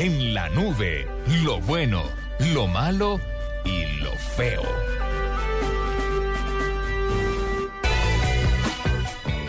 En 0.00 0.32
la 0.32 0.48
nube, 0.50 1.08
lo 1.42 1.60
bueno, 1.62 2.04
lo 2.54 2.68
malo 2.68 3.18
y 3.64 3.84
lo 4.00 4.12
feo. 4.36 4.62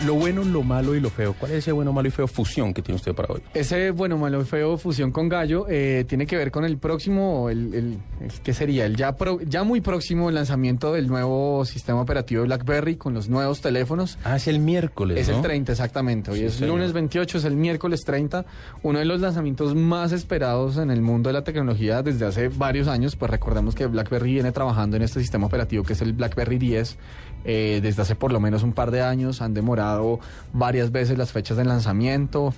Lo 0.06 0.14
bueno, 0.14 0.42
lo 0.44 0.62
malo 0.62 0.94
y 0.94 1.00
lo 1.00 1.10
feo. 1.10 1.34
¿Cuál 1.38 1.52
es 1.52 1.58
ese 1.58 1.72
bueno, 1.72 1.92
malo 1.92 2.08
y 2.08 2.10
feo 2.10 2.26
fusión 2.26 2.72
que 2.72 2.80
tiene 2.80 2.96
usted 2.96 3.14
para 3.14 3.34
hoy? 3.34 3.42
Ese 3.52 3.90
bueno, 3.90 4.16
malo 4.16 4.40
y 4.40 4.44
feo 4.46 4.78
fusión 4.78 5.12
con 5.12 5.28
gallo 5.28 5.66
eh, 5.68 6.06
tiene 6.08 6.26
que 6.26 6.38
ver 6.38 6.50
con 6.50 6.64
el 6.64 6.78
próximo, 6.78 7.50
el, 7.50 7.74
el, 7.74 7.98
el- 8.22 8.30
¿qué 8.42 8.54
sería? 8.54 8.86
El 8.86 8.96
ya, 8.96 9.14
pro- 9.16 9.40
ya 9.42 9.62
muy 9.62 9.82
próximo 9.82 10.30
lanzamiento 10.30 10.94
del 10.94 11.06
nuevo 11.06 11.66
sistema 11.66 12.00
operativo 12.00 12.40
de 12.40 12.46
BlackBerry 12.46 12.96
con 12.96 13.12
los 13.12 13.28
nuevos 13.28 13.60
teléfonos. 13.60 14.16
Ah, 14.24 14.36
es 14.36 14.48
el 14.48 14.58
miércoles, 14.60 15.18
Es 15.18 15.28
¿no? 15.28 15.36
el 15.36 15.42
30, 15.42 15.72
exactamente. 15.72 16.30
Hoy 16.30 16.38
Sí, 16.38 16.44
es 16.46 16.54
señor. 16.54 16.76
lunes 16.76 16.94
28, 16.94 17.36
es 17.36 17.44
el 17.44 17.56
miércoles 17.56 18.00
30. 18.06 18.46
Uno 18.82 19.00
de 19.00 19.04
los 19.04 19.20
lanzamientos 19.20 19.74
más 19.74 20.12
esperados 20.12 20.78
en 20.78 20.90
el 20.90 21.02
mundo 21.02 21.28
de 21.28 21.34
la 21.34 21.44
tecnología 21.44 22.02
desde 22.02 22.24
hace 22.24 22.48
varios 22.48 22.88
años. 22.88 23.16
Pues 23.16 23.30
recordemos 23.30 23.74
que 23.74 23.84
BlackBerry 23.86 24.32
viene 24.32 24.50
trabajando 24.52 24.96
en 24.96 25.02
este 25.02 25.20
sistema 25.20 25.46
operativo 25.46 25.84
que 25.84 25.92
es 25.92 26.00
el 26.00 26.14
BlackBerry 26.14 26.56
10 26.56 26.96
eh, 27.44 27.80
desde 27.82 28.00
hace 28.02 28.14
por 28.14 28.32
lo 28.32 28.40
menos 28.40 28.62
un 28.62 28.72
par 28.72 28.90
de 28.90 29.02
años. 29.02 29.42
Han 29.42 29.52
demorado 29.52 29.89
varias 30.52 30.90
veces 30.92 31.16
las 31.18 31.32
fechas 31.32 31.56
de 31.56 31.64
lanzamiento. 31.64 32.52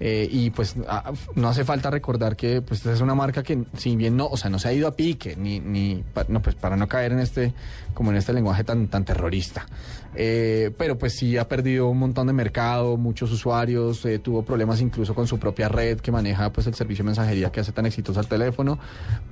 eh, 0.00 0.28
y 0.30 0.50
pues 0.50 0.76
ah, 0.86 1.12
no 1.34 1.48
hace 1.48 1.64
falta 1.64 1.90
recordar 1.90 2.36
que 2.36 2.62
pues 2.62 2.86
es 2.86 3.00
una 3.00 3.16
marca 3.16 3.42
que 3.42 3.64
si 3.76 3.96
bien 3.96 4.16
no, 4.16 4.26
o 4.28 4.36
sea, 4.36 4.48
no 4.48 4.60
se 4.60 4.68
ha 4.68 4.72
ido 4.72 4.86
a 4.86 4.94
pique, 4.94 5.34
ni, 5.34 5.58
ni 5.58 6.04
pa- 6.14 6.24
no, 6.28 6.40
pues 6.40 6.54
para 6.54 6.76
no 6.76 6.86
caer 6.86 7.10
en 7.10 7.18
este, 7.18 7.52
como 7.94 8.12
en 8.12 8.16
este 8.18 8.32
lenguaje 8.32 8.62
tan, 8.62 8.86
tan 8.86 9.04
terrorista. 9.04 9.66
Eh, 10.14 10.70
pero 10.78 10.96
pues 10.96 11.14
sí 11.16 11.36
ha 11.36 11.48
perdido 11.48 11.88
un 11.88 11.98
montón 11.98 12.28
de 12.28 12.32
mercado, 12.32 12.96
muchos 12.96 13.32
usuarios, 13.32 14.04
eh, 14.04 14.20
tuvo 14.20 14.42
problemas 14.44 14.80
incluso 14.80 15.14
con 15.16 15.26
su 15.26 15.36
propia 15.40 15.68
red 15.68 15.98
que 15.98 16.12
maneja 16.12 16.52
pues 16.52 16.68
el 16.68 16.74
servicio 16.74 17.02
de 17.02 17.06
mensajería 17.08 17.50
que 17.50 17.58
hace 17.58 17.72
tan 17.72 17.84
exitoso 17.86 18.20
al 18.20 18.28
teléfono. 18.28 18.78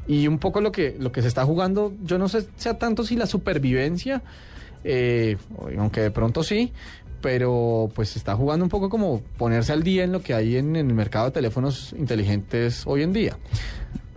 Y 0.09 0.27
un 0.27 0.39
poco 0.41 0.61
lo 0.61 0.73
que, 0.73 0.97
lo 0.99 1.13
que 1.13 1.23
se 1.23 1.29
está 1.29 1.45
jugando, 1.45 1.93
yo 2.03 2.19
no 2.19 2.29
sé 2.29 2.45
sea 2.57 2.77
tanto 2.77 3.05
si 3.05 3.15
la 3.15 3.27
supervivencia, 3.27 4.21
eh, 4.83 5.37
aunque 5.79 6.01
de 6.01 6.11
pronto 6.11 6.43
sí, 6.43 6.73
pero 7.21 7.91
pues 7.95 8.17
está 8.17 8.35
jugando 8.37 8.65
un 8.65 8.69
poco 8.71 8.89
como 8.91 9.21
ponerse 9.39 9.73
al 9.73 9.83
día 9.83 10.05
en 10.05 10.13
lo 10.13 10.21
que 10.23 10.35
hay 10.35 10.57
en, 10.57 10.77
en 10.77 10.89
el 10.89 10.95
mercado 10.95 11.27
de 11.27 11.31
teléfonos 11.33 11.95
inteligentes 11.99 12.83
hoy 12.87 13.03
en 13.03 13.13
día. 13.13 13.37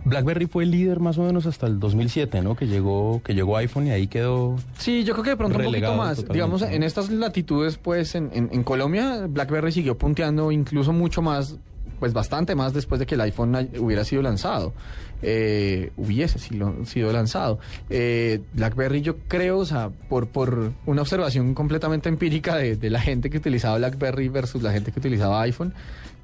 BlackBerry 0.04 0.46
fue 0.46 0.64
el 0.64 0.70
líder 0.70 0.98
más 0.98 1.18
o 1.18 1.22
menos 1.24 1.44
hasta 1.44 1.66
el 1.66 1.78
2007, 1.78 2.40
¿no? 2.40 2.56
Que 2.56 2.66
llegó, 2.66 3.20
que 3.22 3.34
llegó 3.34 3.56
iPhone 3.58 3.86
y 3.86 3.90
ahí 3.90 4.06
quedó... 4.06 4.56
Sí, 4.78 5.04
yo 5.04 5.12
creo 5.12 5.24
que 5.24 5.30
de 5.30 5.36
pronto 5.36 5.58
un 5.58 5.64
poquito 5.64 5.94
más. 5.94 6.16
totalmente, 6.16 6.32
Digamos, 6.32 6.62
en 6.62 6.82
estas 6.82 7.10
latitudes, 7.10 7.76
pues 7.76 8.14
en, 8.14 8.30
en- 8.32 8.48
en 8.50 8.64
Colombia, 8.64 9.26
BlackBerry 9.28 9.72
siguió 9.72 9.98
punteando 9.98 10.50
incluso 10.52 10.94
mucho 10.94 11.20
más, 11.20 11.58
pues 12.00 12.12
bastante 12.12 12.54
más 12.56 12.72
después 12.72 12.98
de 12.98 13.06
que 13.06 13.14
el 13.14 13.20
iPhone 13.20 13.70
hubiera 13.78 14.04
sido 14.04 14.22
lanzado. 14.22 14.72
Eh, 15.22 15.92
hubiese 15.96 16.38
sido 16.38 17.12
lanzado. 17.12 17.58
Eh, 17.90 18.40
BlackBerry, 18.54 19.02
yo 19.02 19.18
creo, 19.28 19.58
o 19.58 19.66
sea, 19.66 19.90
por, 20.08 20.28
por 20.28 20.72
una 20.86 21.02
observación 21.02 21.54
completamente 21.54 22.08
empírica 22.08 22.56
de, 22.56 22.76
de 22.76 22.90
la 22.90 23.00
gente 23.00 23.28
que 23.28 23.36
utilizaba 23.36 23.76
BlackBerry 23.76 24.28
versus 24.28 24.62
la 24.62 24.72
gente 24.72 24.90
que 24.92 24.98
utilizaba 24.98 25.42
iPhone, 25.42 25.74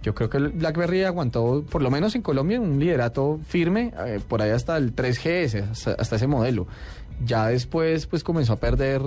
yo 0.06 0.15
creo 0.15 0.31
que 0.31 0.37
el 0.37 0.50
BlackBerry 0.50 1.03
aguantó, 1.03 1.65
por 1.69 1.83
lo 1.83 1.91
menos 1.91 2.15
en 2.15 2.22
Colombia, 2.22 2.61
un 2.61 2.78
liderato 2.78 3.41
firme, 3.49 3.93
eh, 4.06 4.21
por 4.28 4.41
ahí 4.41 4.50
hasta 4.53 4.77
el 4.77 4.94
3GS, 4.94 5.97
hasta, 5.99 6.15
ese 6.17 6.28
modelo. 6.28 6.69
Ya 7.25 7.49
después, 7.49 8.06
pues 8.06 8.22
comenzó 8.22 8.53
a 8.53 8.56
perder 8.61 9.03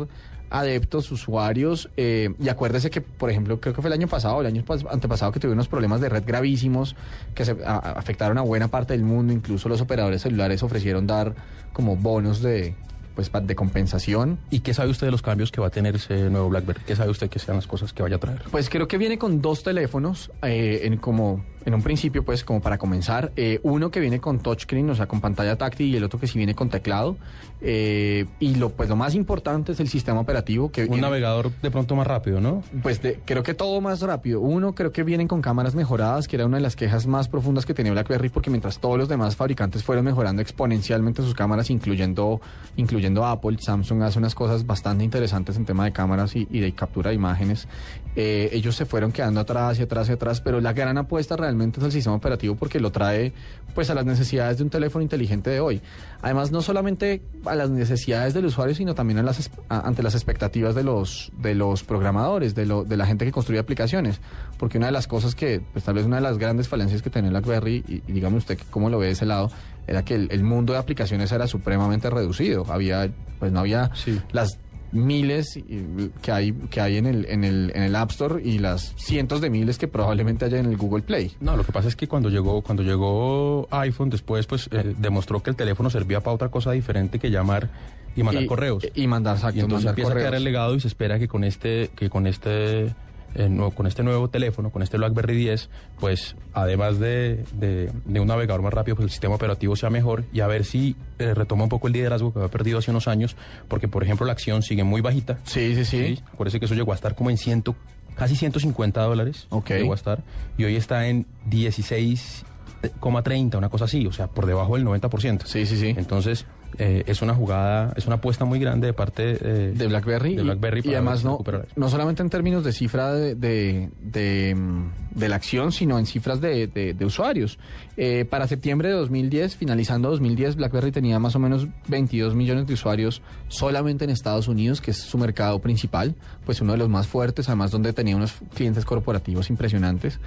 adeptos, 0.49 1.09
usuarios, 1.13 1.89
eh, 1.95 2.33
y 2.37 2.49
acuérdese 2.49 2.89
que, 2.89 2.99
por 2.99 3.29
ejemplo, 3.29 3.61
creo 3.61 3.73
que 3.73 3.81
fue 3.81 3.87
el 3.87 3.93
año 3.93 4.09
pasado, 4.09 4.41
el 4.41 4.47
año 4.47 4.65
pas- 4.65 4.85
antepasado 4.91 5.31
que 5.31 5.39
tuvo 5.39 5.53
unos 5.53 5.69
problemas 5.69 6.01
de 6.01 6.09
red 6.09 6.23
gravísimos 6.25 6.97
que 7.33 7.45
se 7.45 7.55
afectaron 7.63 8.37
a 8.37 8.41
buena 8.41 8.67
parte 8.67 8.91
del 8.91 9.03
mundo, 9.03 9.31
incluso 9.31 9.69
los 9.69 9.79
operadores 9.79 10.21
celulares 10.23 10.61
ofrecieron 10.63 11.07
dar 11.07 11.33
como 11.71 11.95
bonos 11.95 12.41
de 12.41 12.75
pues 13.19 13.47
de 13.47 13.55
compensación 13.55 14.39
¿Y 14.49 14.61
qué 14.61 14.73
sabe 14.73 14.89
usted 14.89 15.07
de 15.07 15.11
los 15.11 15.21
cambios 15.21 15.51
que 15.51 15.61
va 15.61 15.67
a 15.67 15.69
tener 15.69 15.95
ese 15.95 16.29
nuevo 16.29 16.49
BlackBerry? 16.49 16.81
¿Qué 16.85 16.95
sabe 16.95 17.09
usted 17.11 17.29
que 17.29 17.39
sean 17.39 17.57
las 17.57 17.67
cosas 17.67 17.93
que 17.93 18.03
vaya 18.03 18.15
a 18.15 18.19
traer? 18.19 18.41
Pues 18.51 18.69
creo 18.69 18.87
que 18.87 18.97
viene 18.97 19.17
con 19.17 19.41
dos 19.41 19.63
teléfonos, 19.63 20.31
eh, 20.41 20.81
en 20.83 20.97
como 20.97 21.43
en 21.69 21.75
un 21.75 21.81
principio, 21.81 22.23
pues 22.25 22.43
como 22.43 22.61
para 22.61 22.77
comenzar, 22.77 23.31
eh, 23.37 23.59
uno 23.63 23.89
que 23.91 23.99
viene 24.01 24.19
con 24.19 24.39
touchscreen, 24.39 24.89
o 24.89 24.95
sea, 24.95 25.07
con 25.07 25.21
pantalla 25.21 25.55
táctil, 25.55 25.93
y 25.93 25.97
el 25.97 26.03
otro 26.03 26.19
que 26.19 26.27
sí 26.27 26.37
viene 26.37 26.53
con 26.55 26.69
teclado. 26.69 27.15
eh, 27.61 28.25
y 28.39 28.55
lo 28.55 28.69
pues 28.69 28.87
lo 28.87 28.95
más 28.95 29.15
importante 29.15 29.73
es 29.73 29.81
el 29.81 29.89
sistema 29.89 30.21
operativo 30.21 30.71
que 30.71 30.83
Un 30.83 30.87
viene- 30.91 31.01
navegador 31.01 31.51
de 31.61 31.69
pronto 31.69 31.93
más 31.93 32.07
rápido, 32.07 32.39
¿no? 32.39 32.63
Pues 32.81 33.01
de- 33.01 33.19
creo 33.25 33.43
que 33.43 33.53
todo 33.53 33.81
más 33.81 33.99
rápido. 34.01 34.39
Uno, 34.39 34.73
creo 34.73 34.93
que 34.93 35.03
vienen 35.03 35.27
con 35.27 35.41
cámaras 35.41 35.75
mejoradas, 35.75 36.29
que 36.29 36.37
era 36.37 36.45
una 36.45 36.55
de 36.55 36.63
las 36.63 36.77
quejas 36.77 37.05
más 37.05 37.27
profundas 37.27 37.65
que 37.65 37.73
tenía 37.73 37.91
BlackBerry, 37.91 38.29
porque 38.29 38.49
mientras 38.49 38.79
todos 38.79 38.97
los 38.97 39.09
demás 39.09 39.35
fabricantes 39.35 39.83
fueron 39.83 40.05
mejorando 40.05 40.41
exponencialmente 40.41 41.21
sus 41.21 41.33
cámaras, 41.33 41.69
incluyendo, 41.69 42.39
incluyendo 42.77 43.25
Apple, 43.25 43.57
Samsung 43.59 44.03
hace 44.03 44.19
unas 44.19 44.35
cosas 44.35 44.65
bastante 44.65 45.03
interesantes 45.03 45.57
en 45.57 45.65
tema 45.65 45.83
de 45.83 45.91
cámaras 45.91 46.37
y, 46.37 46.47
y 46.49 46.61
de 46.61 46.71
captura 46.71 47.09
de 47.09 47.15
imágenes. 47.17 47.67
eh, 48.15 48.49
ellos 48.53 48.75
se 48.75 48.85
fueron 48.85 49.11
quedando 49.11 49.39
atrás 49.39 49.79
y 49.79 49.83
atrás 49.83 50.09
y 50.09 50.13
atrás, 50.13 50.41
pero 50.41 50.59
la 50.61 50.73
gran 50.73 50.97
apuesta 50.97 51.35
realmente 51.37 51.58
es 51.63 51.83
el 51.85 51.91
sistema 51.91 52.15
operativo 52.15 52.55
porque 52.55 52.79
lo 52.79 52.91
trae 52.91 53.33
pues 53.75 53.89
a 53.89 53.93
las 53.95 54.05
necesidades 54.05 54.57
de 54.57 54.63
un 54.63 54.69
teléfono 54.69 55.03
inteligente 55.03 55.49
de 55.51 55.59
hoy. 55.59 55.81
Además, 56.21 56.51
no 56.51 56.61
solamente 56.61 57.21
a 57.45 57.55
las 57.55 57.69
necesidades 57.69 58.33
del 58.33 58.45
usuario, 58.45 58.73
sino 58.75 58.95
también 58.95 59.19
a 59.19 59.23
las, 59.23 59.51
a- 59.69 59.87
ante 59.87 60.01
las 60.03 60.15
expectativas 60.15 60.73
de 60.75 60.83
los, 60.83 61.31
de 61.37 61.53
los 61.55 61.83
programadores, 61.83 62.55
de, 62.55 62.65
lo, 62.65 62.83
de 62.83 62.97
la 62.97 63.05
gente 63.05 63.25
que 63.25 63.31
construye 63.31 63.59
aplicaciones. 63.59 64.19
Porque 64.57 64.77
una 64.79 64.87
de 64.87 64.91
las 64.91 65.07
cosas 65.07 65.35
que, 65.35 65.61
pues 65.71 65.85
tal 65.85 65.93
vez 65.95 66.05
una 66.05 66.15
de 66.17 66.23
las 66.23 66.37
grandes 66.39 66.67
falencias 66.67 67.01
que 67.01 67.09
tenía 67.09 67.29
BlackBerry, 67.29 67.83
y, 67.87 67.93
y 68.07 68.11
dígame 68.11 68.37
usted 68.37 68.57
cómo 68.71 68.89
lo 68.89 68.97
ve 68.99 69.05
de 69.07 69.11
ese 69.13 69.25
lado, 69.25 69.51
era 69.87 70.03
que 70.03 70.15
el, 70.15 70.27
el 70.31 70.43
mundo 70.43 70.73
de 70.73 70.79
aplicaciones 70.79 71.31
era 71.31 71.45
supremamente 71.47 72.09
reducido. 72.09 72.65
Había, 72.69 73.09
pues 73.39 73.51
no 73.51 73.59
había 73.59 73.91
Sí. 73.95 74.19
las 74.31 74.57
miles 74.91 75.55
y- 75.57 76.09
que 76.21 76.31
hay 76.31 76.51
que 76.51 76.81
hay 76.81 76.97
en 76.97 77.05
el 77.05 77.25
en 77.25 77.43
el 77.43 77.71
en 77.75 77.83
el 77.83 77.95
App 77.95 78.11
Store 78.11 78.41
y 78.43 78.59
las 78.59 78.93
cientos 78.97 79.41
de 79.41 79.49
miles 79.49 79.77
que 79.77 79.87
probablemente 79.87 80.45
haya 80.45 80.59
en 80.59 80.65
el 80.65 80.77
Google 80.77 81.03
Play. 81.03 81.31
No, 81.39 81.55
lo 81.57 81.63
que 81.63 81.71
pasa 81.71 81.87
es 81.87 81.95
que 81.95 82.07
cuando 82.07 82.29
llegó, 82.29 82.61
cuando 82.61 82.83
llegó 82.83 83.67
iPhone, 83.71 84.09
después 84.09 84.47
pues 84.47 84.67
eh, 84.71 84.95
demostró 84.97 85.41
que 85.43 85.49
el 85.51 85.55
teléfono 85.55 85.89
servía 85.89 86.21
para 86.21 86.33
otra 86.35 86.49
cosa 86.49 86.71
diferente 86.71 87.19
que 87.19 87.29
llamar 87.29 87.69
y 88.15 88.23
mandar 88.23 88.43
y, 88.43 88.47
correos. 88.47 88.83
y 88.95 89.07
mandar 89.07 89.35
exacto, 89.35 89.57
y 89.57 89.61
entonces 89.61 89.85
mandar 89.85 89.91
empieza 89.91 90.09
correos. 90.09 90.25
a 90.25 90.29
quedar 90.29 90.37
el 90.37 90.43
legado 90.43 90.75
y 90.75 90.79
se 90.79 90.87
espera 90.87 91.19
que 91.19 91.27
con 91.27 91.43
este, 91.43 91.89
que 91.95 92.09
con 92.09 92.25
este, 92.27 92.93
eh, 93.35 93.49
con 93.75 93.87
este 93.87 94.03
nuevo 94.03 94.29
teléfono, 94.29 94.69
con 94.71 94.81
este 94.81 94.97
BlackBerry 94.97 95.35
10, 95.35 95.69
pues 95.99 96.35
además 96.53 96.99
de, 96.99 97.43
de- 97.53 97.91
de 98.05 98.19
un 98.19 98.27
navegador 98.27 98.61
más 98.61 98.73
rápido, 98.73 98.95
pues 98.95 99.05
el 99.05 99.11
sistema 99.11 99.35
operativo 99.35 99.75
sea 99.75 99.89
mejor 99.89 100.23
y 100.33 100.39
a 100.41 100.47
ver 100.47 100.65
si 100.65 100.95
eh, 101.19 101.33
retoma 101.33 101.63
un 101.63 101.69
poco 101.69 101.87
el 101.87 101.93
liderazgo 101.93 102.33
que 102.33 102.39
había 102.39 102.51
perdido 102.51 102.79
hace 102.79 102.91
unos 102.91 103.07
años, 103.07 103.35
porque 103.67 103.87
por 103.87 104.03
ejemplo 104.03 104.25
la 104.25 104.33
acción 104.33 104.61
sigue 104.63 104.83
muy 104.83 105.01
bajita. 105.01 105.37
Sí, 105.43 105.75
sí, 105.75 105.85
sí. 105.85 106.15
Sí, 106.15 106.23
acuérdese 106.33 106.59
que 106.59 106.65
eso 106.65 106.75
llegó 106.75 106.91
a 106.91 106.95
estar 106.95 107.15
como 107.15 107.29
en 107.29 107.37
ciento, 107.37 107.75
casi 108.15 108.35
150 108.35 109.01
dólares. 109.01 109.47
Ok. 109.49 109.69
Llegó 109.71 109.93
a 109.93 109.95
estar. 109.95 110.23
Y 110.57 110.65
hoy 110.65 110.75
está 110.75 111.07
en 111.07 111.25
16,30, 111.49 113.57
una 113.57 113.69
cosa 113.69 113.85
así, 113.85 114.05
o 114.07 114.11
sea, 114.11 114.27
por 114.27 114.45
debajo 114.45 114.75
del 114.75 114.85
90%. 114.85 115.45
Sí, 115.45 115.65
sí, 115.65 115.77
sí. 115.77 115.93
Entonces, 115.97 116.45
eh, 116.77 117.03
es 117.07 117.21
una 117.21 117.33
jugada, 117.33 117.93
es 117.97 118.05
una 118.05 118.17
apuesta 118.17 118.45
muy 118.45 118.59
grande 118.59 118.87
de 118.87 118.93
parte 118.93 119.37
eh, 119.41 119.73
de 119.75 119.87
BlackBerry, 119.87 120.35
de 120.35 120.41
y- 120.41 120.45
BlackBerry 120.45 120.79
y, 120.79 120.83
para 120.83 120.97
además 120.97 121.23
ver 121.23 121.41
si 121.41 121.51
no, 121.51 121.63
no 121.75 121.89
solamente 121.89 122.21
en 122.21 122.29
términos 122.29 122.63
de 122.63 122.71
cifra 122.71 123.13
de, 123.13 123.35
de, 123.35 123.89
de, 124.01 124.55
mm, 124.55 125.17
de 125.19 125.29
la 125.29 125.35
acción, 125.35 125.71
sino 125.71 125.97
en 125.99 126.05
cifras 126.05 126.39
de, 126.41 126.67
de- 126.67 127.05
usuarios. 127.05 127.57
Eh, 127.97 128.23
para 128.29 128.47
septiembre 128.47 128.89
de 128.89 128.93
2010, 128.95 129.55
finalizando 129.57 130.09
2010, 130.11 130.55
BlackBerry 130.55 130.91
tenía 130.91 131.19
más 131.19 131.35
o 131.35 131.39
menos 131.39 131.67
22 131.87 132.35
millones 132.35 132.67
de 132.67 132.73
usuarios 132.75 133.21
solamente 133.47 134.03
en 134.05 134.09
Estados 134.11 134.47
Unidos, 134.47 134.79
que 134.79 134.91
es 134.91 134.97
su 134.97 135.17
mercado 135.17 135.59
principal, 135.59 136.15
pues 136.45 136.61
uno 136.61 136.73
de 136.73 136.77
los 136.77 136.87
más 136.89 137.07
fuertes, 137.07 137.49
además 137.49 137.71
donde 137.71 137.91
tenía 137.93 138.15
unos 138.15 138.33
clientes 138.53 138.85
corporativos 138.85 139.49
impresionantes. 139.49 140.19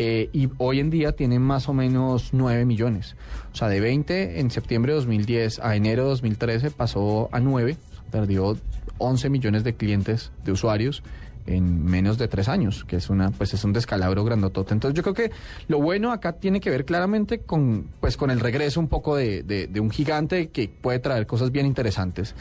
Eh, 0.00 0.30
y 0.32 0.48
hoy 0.58 0.78
en 0.78 0.90
día 0.90 1.10
tienen 1.12 1.42
más 1.42 1.68
o 1.68 1.72
menos 1.74 2.28
9 2.32 2.64
millones. 2.64 3.16
O 3.52 3.56
sea, 3.56 3.66
de 3.68 3.80
20 3.80 4.38
en 4.38 4.50
septiembre 4.52 4.92
de 4.92 4.96
2010 4.98 5.58
a 5.58 5.74
enero 5.78 6.04
de 6.04 6.10
2013 6.10 6.70
pasó 6.70 7.28
a 7.32 7.40
9, 7.40 7.76
perdió 8.10 8.56
11 8.98 9.30
millones 9.30 9.64
de 9.64 9.74
clientes, 9.74 10.30
de 10.44 10.52
usuarios. 10.52 11.02
En 11.48 11.84
menos 11.84 12.18
de 12.18 12.28
tres 12.28 12.48
años, 12.48 12.84
que 12.84 12.96
es 12.96 13.08
una, 13.10 13.30
pues 13.30 13.54
es 13.54 13.64
un 13.64 13.72
descalabro 13.72 14.22
grandotote. 14.24 14.74
Entonces 14.74 14.94
yo 14.96 15.02
creo 15.02 15.14
que 15.14 15.30
lo 15.68 15.80
bueno 15.80 16.12
acá 16.12 16.34
tiene 16.34 16.60
que 16.60 16.70
ver 16.70 16.84
claramente 16.84 17.38
con, 17.40 17.86
pues 18.00 18.16
con 18.16 18.30
el 18.30 18.38
regreso 18.40 18.80
un 18.80 18.88
poco 18.88 19.16
de, 19.16 19.42
de- 19.42 19.66
de 19.66 19.80
un 19.80 19.90
gigante 19.90 20.48
que 20.48 20.68
puede 20.68 20.98
traer 20.98 21.26
cosas 21.26 21.50
bien 21.50 21.64
interesantes. 21.66 22.34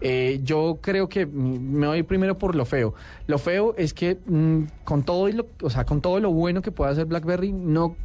Eh, 0.00 0.40
yo 0.44 0.78
creo 0.80 1.08
que 1.08 1.26
me 1.26 1.86
voy 1.86 2.02
primero 2.04 2.38
por 2.38 2.54
lo 2.54 2.64
feo. 2.64 2.94
Lo 3.26 3.38
feo 3.38 3.74
es 3.76 3.92
que 3.94 4.18
mm, 4.26 4.62
con 4.84 5.02
todo 5.02 5.28
y 5.28 5.32
lo, 5.32 5.46
o 5.62 5.70
sea, 5.70 5.84
con 5.84 6.00
todo 6.00 6.20
lo 6.20 6.30
bueno 6.32 6.62
que 6.62 6.70
puede 6.70 6.92
hacer 6.92 7.06
BlackBerry, 7.06 7.52
no, 7.52 7.96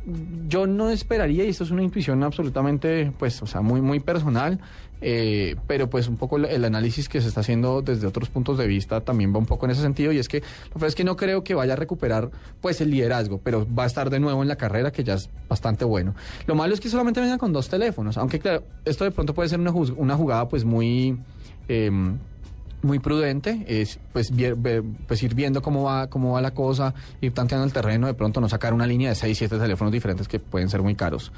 yo 0.48 0.68
no 0.68 0.90
esperaría 0.90 1.46
y 1.46 1.50
esto 1.50 1.64
es 1.64 1.72
una 1.72 1.84
intuición 1.84 2.24
absolutamente, 2.24 3.12
pues, 3.18 3.42
o 3.42 3.48
sea, 3.48 3.62
muy 3.62 3.82
muy 3.82 4.00
personal. 4.00 4.60
Eh, 5.02 5.56
pero 5.68 5.90
pues 5.90 6.08
un 6.08 6.18
poco 6.18 6.38
el- 6.38 6.66
análisis 6.66 7.08
que 7.10 7.22
se 7.22 7.28
está 7.28 7.42
haciendo 7.42 7.82
desde 7.82 8.08
otros 8.08 8.30
puntos 8.30 8.58
de 8.58 8.68
vista 8.68 9.02
también 9.02 9.34
va 9.34 9.38
un 9.38 9.46
poco 9.46 9.66
en 9.66 9.72
ese 9.72 9.82
sentido 9.82 10.12
y 10.12 10.18
es 10.20 10.28
que 10.28 10.42
lo 10.74 10.80
feo 10.80 10.88
es 10.88 10.96
que 10.96 11.04
no 11.04 11.16
creo 11.16 11.44
que 11.44 11.54
vaya 11.56 11.74
a 11.74 11.76
recuperar 11.76 12.30
pues 12.62 12.82
el 12.82 12.90
liderazgo, 12.92 13.40
pero 13.44 13.66
va 13.74 13.84
a 13.84 13.88
estar 13.88 14.10
de 14.10 14.20
nuevo 14.20 14.42
en 14.42 14.48
la 14.48 14.56
carrera 14.56 14.92
que 14.92 15.04
ya 15.04 15.14
es 15.16 15.30
bastante 15.48 15.86
bueno. 15.86 16.16
Lo 16.46 16.56
malo 16.56 16.74
es 16.74 16.80
que 16.80 16.90
solamente 16.90 17.20
venga 17.22 17.38
con 17.38 17.54
dos 17.54 17.70
teléfonos, 17.70 18.18
aunque 18.18 18.40
claro, 18.40 18.64
esto 18.86 19.04
de 19.04 19.12
pronto 19.12 19.34
puede 19.34 19.50
ser 19.50 19.60
una, 19.60 19.72
una 19.72 20.16
jugada 20.16 20.48
pues 20.48 20.66
muy... 20.66 21.18
em, 21.68 22.18
muy 22.82 23.00
prudente, 23.00 23.66
es 23.68 24.00
pues, 24.14 24.32
pues 25.08 25.24
ir 25.24 25.34
viendo 25.36 25.62
cómo 25.62 25.84
va, 25.84 26.08
cómo 26.08 26.34
va 26.34 26.42
la 26.42 26.52
cosa, 26.52 26.94
ir 27.22 27.34
tanteando 27.34 27.66
el 27.66 27.74
terreno, 27.74 28.08
de 28.08 28.14
pronto 28.14 28.40
no 28.40 28.50
sacar 28.50 28.74
una 28.74 28.86
línea 28.86 29.10
de 29.10 29.16
6, 29.16 29.38
7 29.38 29.58
teléfonos 29.58 29.92
diferentes 29.92 30.28
que 30.28 30.40
pueden 30.40 30.70
ser 30.70 30.82
muy 30.82 30.96
caros. 30.96 31.32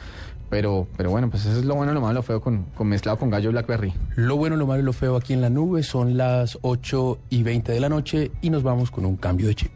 Pero, 0.50 0.88
pero 0.98 1.12
bueno, 1.12 1.30
pues 1.30 1.46
eso 1.46 1.60
es 1.60 1.66
lo 1.66 1.76
bueno, 1.76 1.94
lo 1.94 2.02
malo, 2.02 2.16
lo 2.16 2.24
feo 2.24 2.42
con, 2.42 2.64
con 2.76 2.88
mezclado 2.88 3.18
con 3.18 3.30
gallo 3.30 3.52
BlackBerry. 3.52 3.94
Lo 4.16 4.36
bueno, 4.36 4.56
lo 4.56 4.66
malo 4.66 4.82
y 4.82 4.86
lo 4.86 4.94
feo 4.94 5.16
aquí 5.16 5.34
en 5.34 5.42
la 5.42 5.50
nube 5.50 5.84
son 5.84 6.18
las 6.18 6.58
8 6.62 7.20
y 7.30 7.44
20 7.44 7.72
de 7.72 7.80
la 7.80 7.90
noche 7.90 8.32
y 8.42 8.50
nos 8.50 8.64
vamos 8.64 8.90
con 8.90 9.06
un 9.06 9.16
cambio 9.16 9.48
de 9.48 9.56
chip. 9.56 9.72